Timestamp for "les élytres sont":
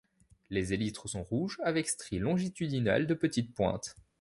0.49-1.21